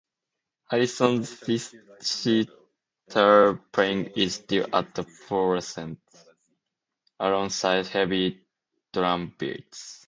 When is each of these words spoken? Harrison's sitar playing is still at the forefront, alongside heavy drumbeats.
Harrison's 0.67 1.29
sitar 1.99 3.53
playing 3.71 4.05
is 4.15 4.33
still 4.33 4.67
at 4.75 4.95
the 4.95 5.03
forefront, 5.03 5.99
alongside 7.19 7.85
heavy 7.85 8.41
drumbeats. 8.91 9.99